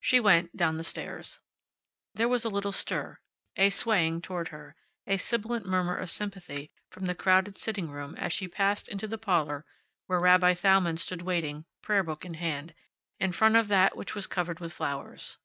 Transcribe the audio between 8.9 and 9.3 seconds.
to the